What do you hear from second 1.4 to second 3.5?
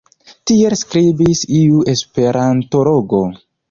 iu esperantologo.